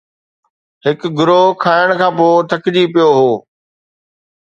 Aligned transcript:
هڪ 0.85 0.99
گروهه 1.17 1.51
کائڻ 1.63 1.87
کان 1.99 2.11
پوءِ 2.17 2.45
ٿڪجي 2.49 2.83
پيو 2.93 3.09
هو 3.17 3.31